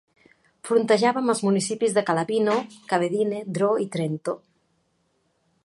Frontejava 0.69 1.21
amb 1.23 1.33
els 1.33 1.41
municipis 1.47 1.93
de 1.97 2.03
Calavino, 2.07 2.55
Cavedine, 2.93 3.43
Dro 3.59 3.69
i 3.85 3.87
Trento. 3.97 4.39